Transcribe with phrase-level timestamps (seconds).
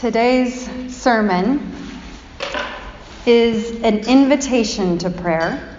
[0.00, 1.76] Today's sermon
[3.26, 5.78] is an invitation to prayer,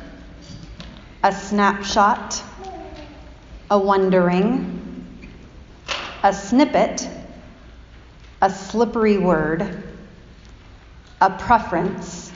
[1.23, 2.43] a snapshot,
[3.71, 5.17] a wondering,
[6.21, 7.09] a snippet,
[8.43, 9.83] a slippery word,
[11.19, 12.31] a preference,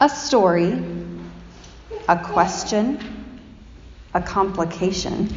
[0.00, 0.82] a story,
[2.08, 2.98] a question,
[4.12, 5.32] a complication,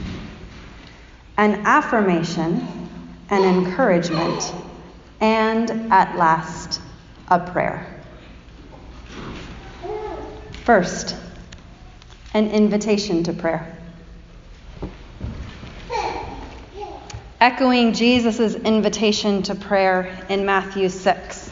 [1.38, 2.67] an affirmation,
[3.30, 4.52] an encouragement,
[5.20, 6.81] and at last,
[7.30, 7.85] a prayer.
[10.63, 11.16] First,
[12.34, 13.73] an invitation to prayer.
[17.39, 21.52] Echoing Jesus' invitation to prayer in Matthew 6.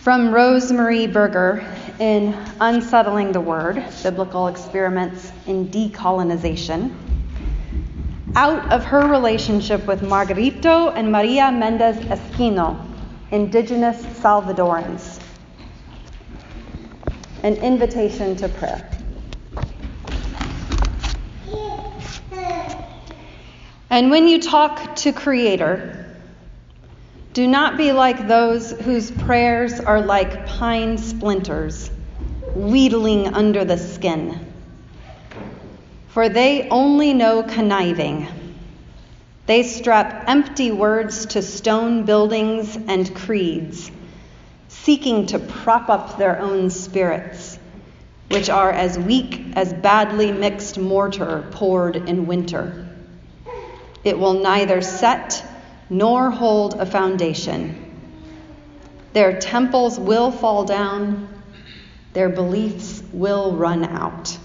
[0.00, 1.66] From Rose Marie Berger
[1.98, 7.07] in Unsettling the Word Biblical Experiments in Decolonization
[8.34, 12.78] out of her relationship with Margarito and Maria Mendez Esquino,
[13.30, 15.20] indigenous Salvadorans.
[17.42, 18.90] An invitation to prayer.
[23.90, 26.16] And when you talk to Creator,
[27.32, 31.90] do not be like those whose prayers are like pine splinters,
[32.54, 34.47] wheedling under the skin
[36.18, 38.26] for they only know conniving.
[39.46, 43.88] They strap empty words to stone buildings and creeds,
[44.66, 47.56] seeking to prop up their own spirits,
[48.30, 52.88] which are as weak as badly mixed mortar poured in winter.
[54.02, 55.46] It will neither set
[55.88, 57.76] nor hold a foundation.
[59.12, 61.28] Their temples will fall down,
[62.12, 64.36] their beliefs will run out.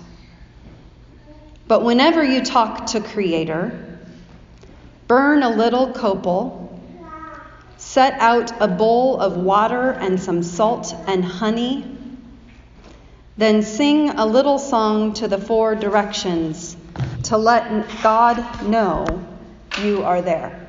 [1.67, 3.97] But whenever you talk to Creator,
[5.07, 6.79] burn a little copal,
[7.77, 11.85] set out a bowl of water and some salt and honey,
[13.37, 16.75] then sing a little song to the four directions
[17.23, 19.05] to let God know
[19.81, 20.59] you are there.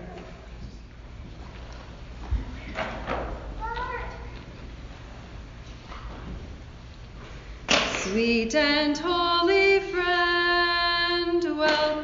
[7.96, 10.43] Sweet and holy friend
[11.64, 12.03] welcome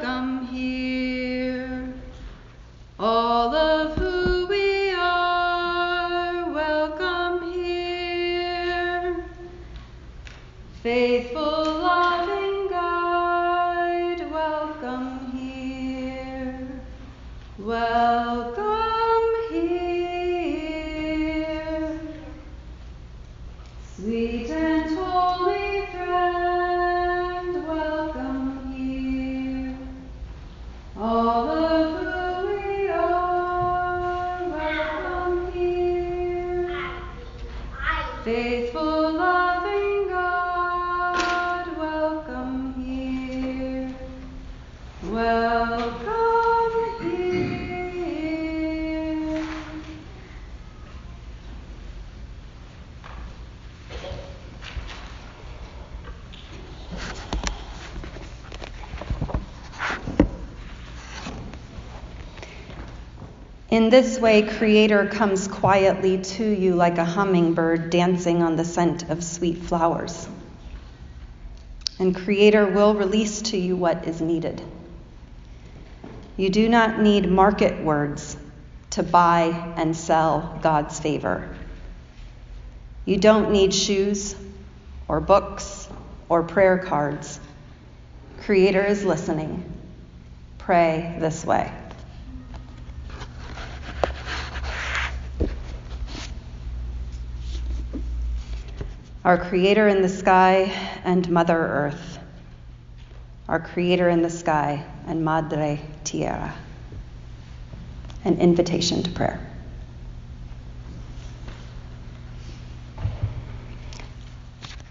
[63.71, 69.09] In this way, Creator comes quietly to you like a hummingbird dancing on the scent
[69.09, 70.29] of sweet flowers.
[72.01, 74.61] And Creator will release to you what is needed.
[76.37, 78.37] You do not need market words
[78.91, 81.55] to buy and sell God's favor.
[83.05, 84.35] You don't need shoes
[85.07, 85.89] or books
[86.29, 87.39] or prayer cards.
[88.41, 89.63] Creator is listening.
[90.59, 91.73] Pray this way.
[99.23, 100.73] Our Creator in the sky
[101.05, 102.19] and Mother Earth,
[103.49, 106.55] our Creator in the sky and Madre Tierra.
[108.25, 109.47] An invitation to prayer.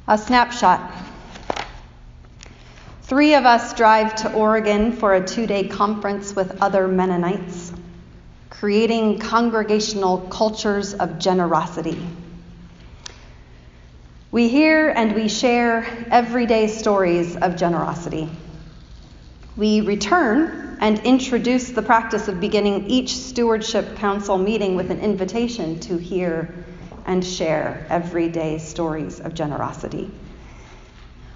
[0.07, 0.91] A snapshot.
[3.03, 7.73] Three of us drive to Oregon for a two day conference with other Mennonites,
[8.51, 11.99] creating congregational cultures of generosity
[14.31, 18.29] we hear and we share everyday stories of generosity.
[19.57, 25.79] We return and introduce the practice of beginning each Stewardship Council meeting with an invitation
[25.81, 26.53] to hear
[27.07, 30.11] and share everyday stories of generosity.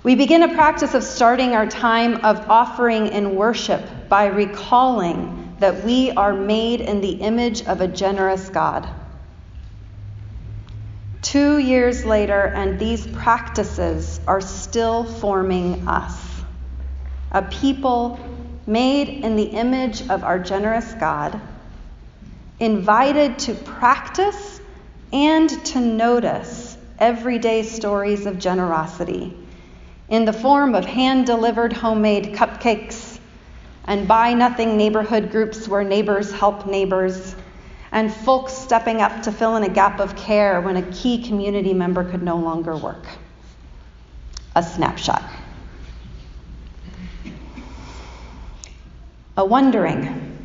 [0.03, 5.83] We begin a practice of starting our time of offering in worship by recalling that
[5.83, 8.87] we are made in the image of a generous God.
[11.23, 16.15] Two years later, and these practices are still forming us.
[17.31, 18.19] A people
[18.67, 21.41] made in the image of our generous God,
[22.59, 24.61] invited to practice
[25.11, 29.35] and to notice everyday stories of generosity
[30.09, 33.19] in the form of hand delivered homemade cupcakes
[33.85, 37.35] and buy nothing neighborhood groups where neighbors help neighbors,
[37.93, 41.73] and folks stepping up to fill in a gap of care when a key community
[41.73, 43.05] member could no longer work.
[44.55, 45.23] A snapshot.
[49.37, 50.37] A wondering.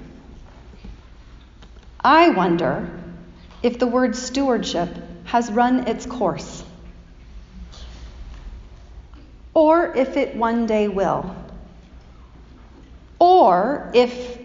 [2.01, 2.91] I wonder
[3.63, 4.91] if the word stewardship
[5.25, 6.63] has run its course,
[9.55, 11.35] or if it one day will.
[13.19, 14.38] Or if,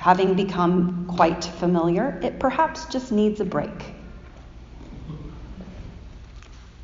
[0.00, 3.92] having become quite familiar, it perhaps just needs a break.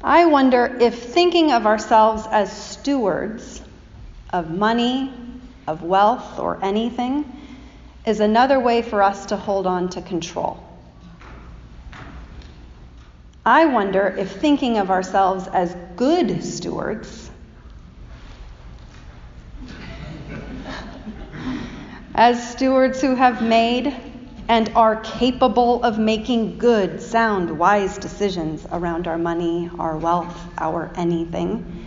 [0.05, 3.63] I wonder if thinking of ourselves as stewards
[4.35, 5.11] of money,
[5.67, 7.25] of wealth, or anything
[8.05, 10.63] is another way for us to hold on to control.
[13.47, 17.26] I wonder if thinking of ourselves as good stewards
[22.17, 23.95] as stewards who have made
[24.49, 30.91] and are capable of making good, sound, wise decisions around our money, our wealth, our
[30.97, 31.87] anything.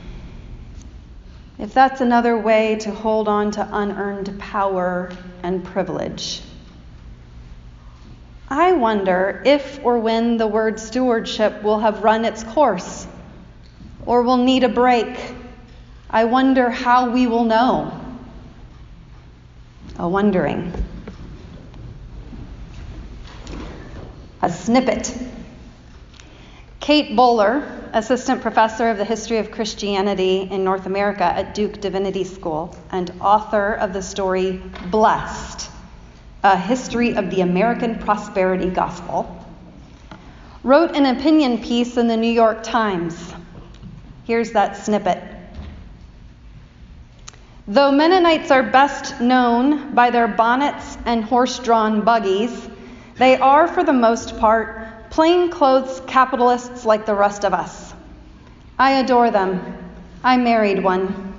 [1.58, 5.12] If that's another way to hold on to unearned power
[5.42, 6.44] and privilege.
[8.50, 13.08] I wonder if or when the word stewardship will have run its course
[14.06, 15.18] or will need a break.
[16.10, 17.99] I wonder how we will know
[20.00, 20.72] a wondering.
[24.42, 25.14] A snippet.
[26.80, 32.24] Kate Bowler, assistant professor of the history of Christianity in North America at Duke Divinity
[32.24, 35.70] School and author of the story Blessed,
[36.44, 39.46] a history of the American prosperity gospel,
[40.64, 43.34] wrote an opinion piece in the New York Times.
[44.24, 45.39] Here's that snippet.
[47.72, 52.68] Though Mennonites are best known by their bonnets and horse drawn buggies,
[53.18, 57.94] they are, for the most part, plain-clothes capitalists like the rest of us.
[58.80, 59.62] I adore them.
[60.24, 61.36] I married one.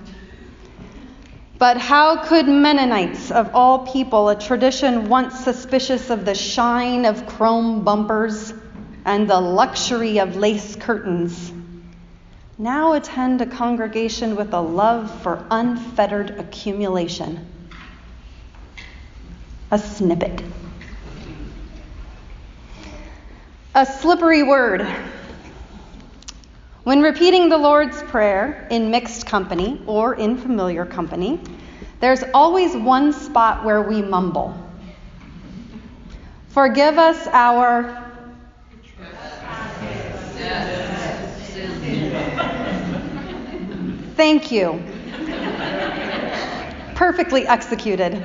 [1.58, 7.26] But how could Mennonites, of all people, a tradition once suspicious of the shine of
[7.26, 8.54] chrome bumpers
[9.04, 11.52] and the luxury of lace curtains,
[12.60, 17.48] now attend a congregation with a love for unfettered accumulation.
[19.70, 20.42] A snippet.
[23.74, 24.86] A slippery word.
[26.84, 31.40] When repeating the Lord's Prayer in mixed company or in familiar company,
[32.00, 34.54] there's always one spot where we mumble.
[36.48, 38.10] Forgive us our
[44.20, 44.78] Thank you.
[46.94, 48.22] Perfectly executed.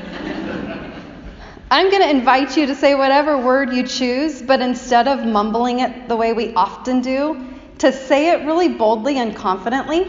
[1.71, 5.79] I'm going to invite you to say whatever word you choose, but instead of mumbling
[5.79, 10.05] it the way we often do, to say it really boldly and confidently.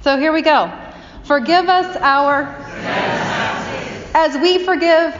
[0.00, 0.72] So here we go.
[1.22, 2.42] Forgive us our
[4.12, 5.14] as we forgive.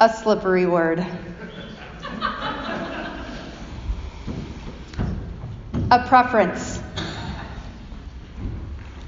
[0.00, 1.06] A slippery word.
[5.92, 6.80] A preference.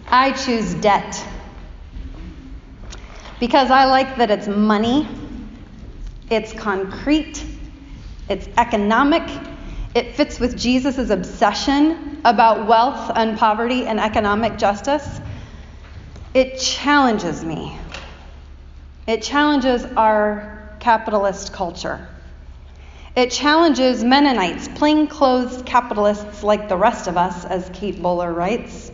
[0.07, 1.27] I choose debt
[3.41, 5.09] because I like that it's money,
[6.29, 7.43] it's concrete,
[8.29, 9.23] it's economic,
[9.95, 15.23] it fits with Jesus' obsession about wealth and poverty and economic justice.
[16.35, 17.79] It challenges me.
[19.07, 22.14] It challenges our capitalist culture.
[23.17, 28.91] It challenges Mennonites, plainclothes capitalists like the rest of us, as Kate Bowler writes.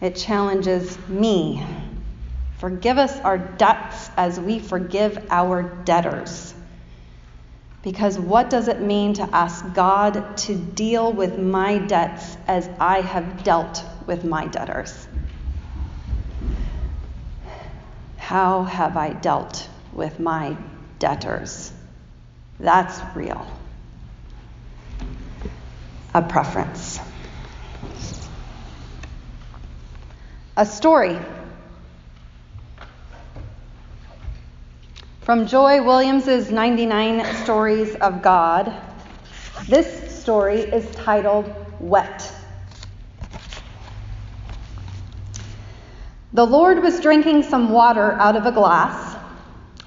[0.00, 1.62] It challenges me.
[2.56, 6.54] Forgive us our debts as we forgive our debtors.
[7.82, 13.02] Because what does it mean to ask God to deal with my debts as I
[13.02, 15.06] have dealt with my debtors?
[18.16, 20.56] How have I dealt with my
[20.98, 21.73] debtors?
[22.58, 23.46] That's real.
[26.14, 27.00] A preference.
[30.56, 31.18] A story
[35.22, 38.72] from Joy Williams's 99 Stories of God.
[39.68, 42.32] This story is titled Wet.
[46.34, 49.16] The Lord was drinking some water out of a glass.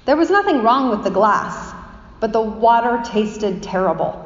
[0.06, 1.67] There was nothing wrong with the glass
[2.20, 4.24] but the water tasted terrible.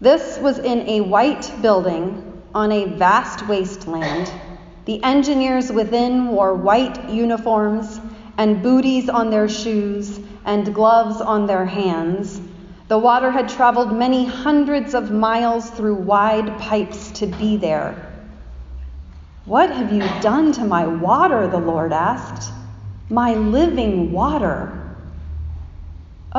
[0.00, 4.30] This was in a white building on a vast wasteland.
[4.84, 8.00] The engineers within wore white uniforms
[8.38, 12.40] and booties on their shoes and gloves on their hands.
[12.88, 18.12] The water had traveled many hundreds of miles through wide pipes to be there.
[19.44, 21.48] What have you done to my water?
[21.48, 22.52] the Lord asked.
[23.08, 24.85] My living water.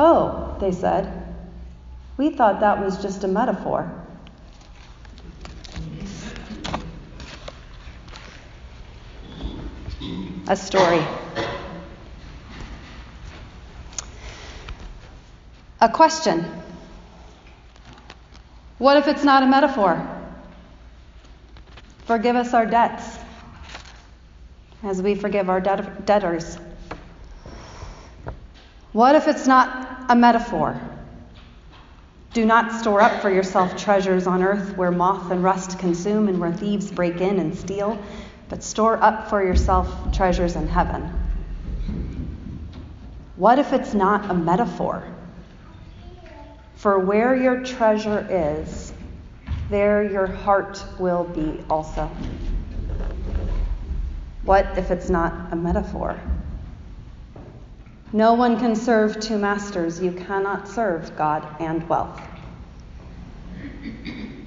[0.00, 1.12] Oh, they said.
[2.18, 3.90] We thought that was just a metaphor.
[10.46, 11.02] A story.
[15.80, 16.44] A question.
[18.78, 20.00] What if it's not a metaphor?
[22.04, 23.18] Forgive us our debts
[24.84, 26.56] as we forgive our debtors.
[28.92, 30.80] What if it's not a metaphor?
[32.32, 36.40] Do not store up for yourself treasures on earth where moth and rust consume and
[36.40, 37.98] where thieves break in and steal,
[38.48, 41.02] but store up for yourself treasures in heaven.
[43.36, 45.04] What if it's not a metaphor?
[46.76, 48.92] For where your treasure is,
[49.68, 52.10] there your heart will be also.
[54.44, 56.18] What if it's not a metaphor?
[58.12, 60.00] No one can serve two masters.
[60.00, 62.20] You cannot serve God and wealth.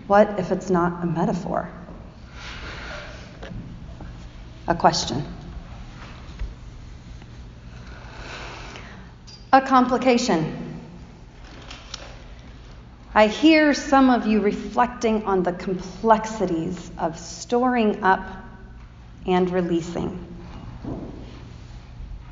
[0.07, 1.69] What if it's not a metaphor?
[4.67, 5.23] A question.
[9.53, 10.79] A complication.
[13.13, 18.25] I hear some of you reflecting on the complexities of storing up
[19.27, 20.30] and releasing.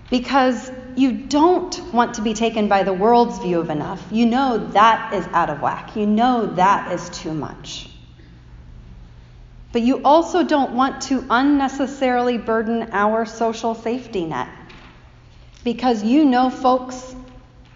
[0.10, 4.04] Because you don't want to be taken by the world's view of enough.
[4.12, 5.96] You know that is out of whack.
[5.96, 7.90] You know that is too much.
[9.72, 14.50] But you also don't want to unnecessarily burden our social safety net.
[15.64, 17.16] Because you know folks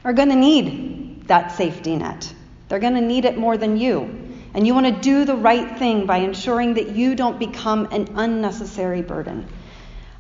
[0.04, 2.34] are going to need that safety net.
[2.68, 4.24] They're going to need it more than you.
[4.56, 8.14] And you want to do the right thing by ensuring that you don't become an
[8.16, 9.48] unnecessary burden.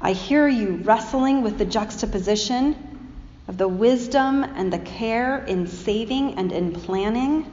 [0.04, 2.76] I hear you wrestling with the juxtaposition
[3.48, 7.46] of the wisdom and the care in saving and in planning,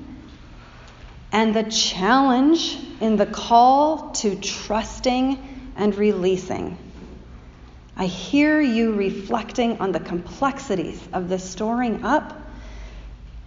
[1.30, 6.76] and the challenge in the call to trusting and releasing.
[7.96, 12.36] I hear you reflecting on the complexities of the storing up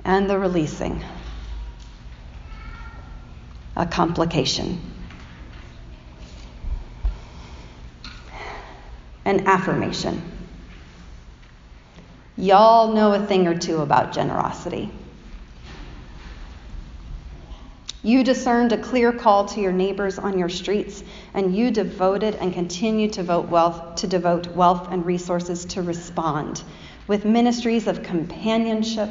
[0.06, 1.04] and the releasing
[3.76, 4.80] a complication.
[9.26, 10.22] An affirmation.
[12.36, 14.92] Y'all know a thing or two about generosity.
[18.06, 21.04] You discerned a clear call to your neighbors on your streets,
[21.34, 26.62] and you devoted and continue to wealth to devote wealth and resources to respond
[27.08, 29.10] with ministries of companionship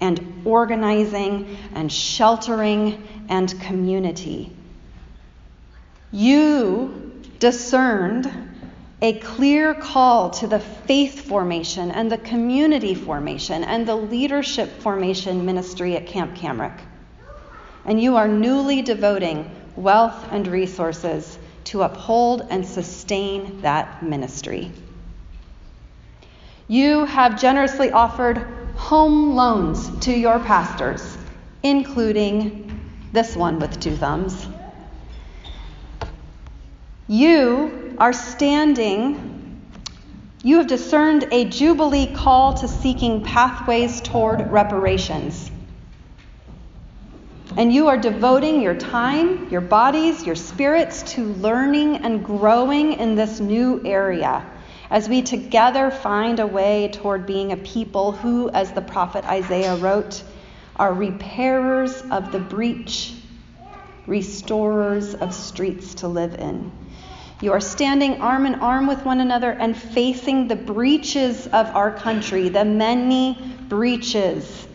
[0.00, 4.52] and organizing and sheltering and community.
[6.12, 8.30] You discerned
[9.02, 15.46] a clear call to the faith formation and the community formation and the leadership formation
[15.46, 16.78] ministry at Camp Camrec.
[17.84, 24.70] And you are newly devoting wealth and resources to uphold and sustain that ministry.
[26.68, 28.38] You have generously offered
[28.76, 31.16] home loans to your pastors,
[31.62, 32.80] including
[33.12, 34.46] this one with two thumbs.
[37.12, 39.60] You are standing,
[40.44, 45.50] you have discerned a Jubilee call to seeking pathways toward reparations.
[47.56, 53.16] And you are devoting your time, your bodies, your spirits to learning and growing in
[53.16, 54.48] this new area
[54.88, 59.74] as we together find a way toward being a people who, as the prophet Isaiah
[59.74, 60.22] wrote,
[60.76, 63.14] are repairers of the breach,
[64.06, 66.70] restorers of streets to live in.
[67.40, 71.90] You are standing arm in arm with one another and facing the breaches of our
[71.90, 74.66] country, the many breaches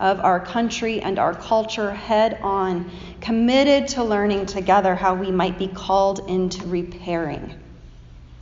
[0.00, 2.90] of our country and our culture head on,
[3.20, 7.54] committed to learning together how we might be called into repairing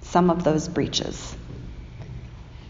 [0.00, 1.36] some of those breaches.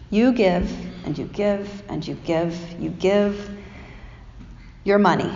[0.08, 0.70] You give
[1.04, 3.50] and you give and you give, you give
[4.84, 5.32] your money.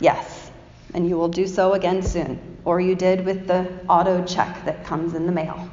[0.00, 0.50] Yes,
[0.92, 4.84] and you will do so again soon, or you did with the auto check that
[4.84, 5.70] comes in the mail.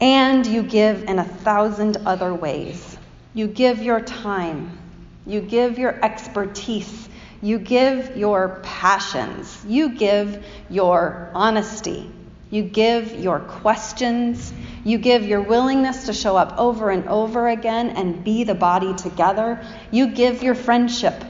[0.00, 2.96] And you give in a thousand other ways.
[3.34, 4.78] You give your time,
[5.26, 7.08] you give your expertise,
[7.42, 12.08] you give your passions, you give your honesty,
[12.50, 14.52] you give your questions,
[14.84, 18.94] you give your willingness to show up over and over again and be the body
[18.94, 19.66] together.
[19.90, 21.24] You give your friendship.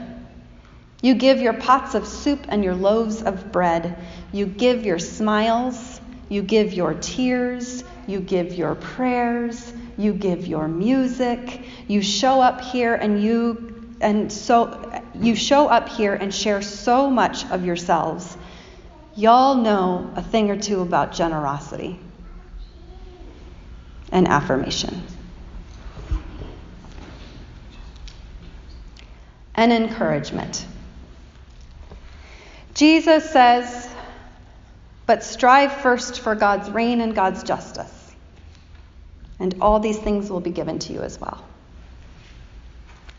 [1.03, 3.97] You give your pots of soup and your loaves of bread.
[4.31, 5.99] You give your smiles.
[6.29, 7.83] You give your tears.
[8.07, 9.73] You give your prayers.
[9.97, 11.61] You give your music.
[11.89, 17.09] You show up here and you and so you show up here and share so
[17.09, 18.37] much of yourselves.
[19.13, 21.99] Y'all know a thing or two about generosity
[24.09, 25.03] and affirmation.
[29.53, 30.65] And encouragement.
[32.73, 33.89] Jesus says,
[35.05, 38.11] but strive first for God's reign and God's justice,
[39.39, 41.43] and all these things will be given to you as well.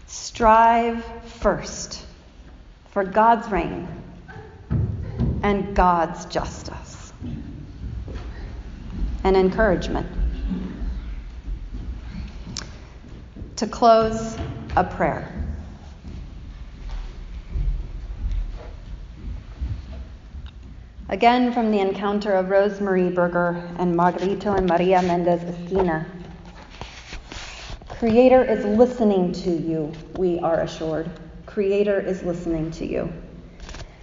[0.07, 2.05] Strive first
[2.91, 3.87] for God's reign
[5.43, 7.13] and God's justice.
[9.23, 10.07] And encouragement.
[13.57, 14.37] To close,
[14.77, 15.44] a prayer.
[21.15, 26.05] Again, from the encounter of Rose Marie Berger and Margarito and Maria Mendez Esquina.
[27.89, 31.09] Creator is listening to you, we are assured.
[31.47, 33.13] Creator is listening to you.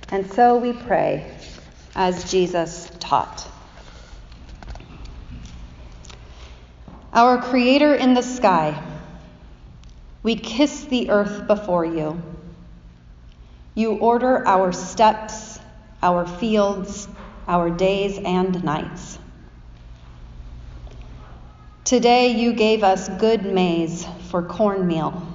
[0.10, 1.30] And so we pray
[1.98, 3.46] as Jesus taught.
[7.12, 8.82] Our Creator in the sky,
[10.24, 12.22] we kiss the earth before you.
[13.76, 15.51] You order our steps,
[16.02, 17.08] our fields,
[17.48, 19.18] our days and nights.
[21.84, 25.28] Today you gave us good maize for cornmeal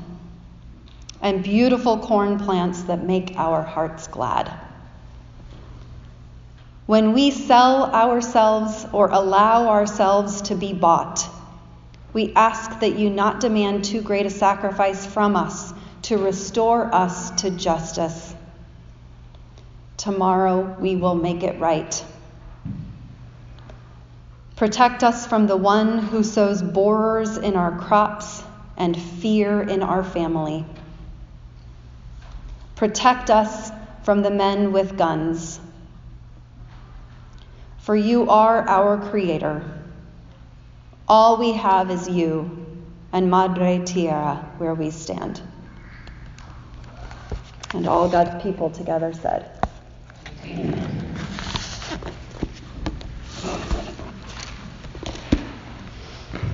[1.21, 4.53] and beautiful corn plants that make our hearts glad.
[6.87, 11.29] When we sell ourselves or allow ourselves to be bought,
[12.13, 17.33] we ask that you not demand too great a sacrifice from us to restore us
[17.43, 18.36] to justice.
[19.97, 22.05] Tomorrow we will make it right.
[24.57, 28.43] Protect us from the one who sows borers in our crops
[28.77, 30.65] and fear in our family.
[32.75, 33.71] Protect us
[34.03, 35.61] from the men with guns.
[37.79, 39.65] For you are our Creator.
[41.09, 42.67] All we have is you
[43.13, 45.41] and Madre Tierra, where we stand.
[47.73, 49.56] And all God's people together said,
[50.49, 51.06] Amen.